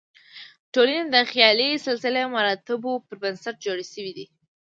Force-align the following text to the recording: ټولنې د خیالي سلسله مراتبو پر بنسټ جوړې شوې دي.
ټولنې 0.73 1.01
د 1.15 1.17
خیالي 1.31 1.69
سلسله 1.87 2.21
مراتبو 2.35 2.91
پر 3.05 3.15
بنسټ 3.23 3.55
جوړې 3.65 3.85
شوې 3.93 4.11
دي. 4.17 4.25